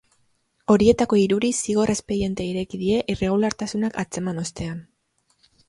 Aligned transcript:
Horietako 0.75 1.19
hiruri 1.23 1.51
zigor 1.57 1.93
espedientea 1.95 2.53
ireki 2.55 2.81
die 2.85 3.05
irregulartasunak 3.15 4.03
atzeman 4.07 4.43
ostean. 4.49 4.85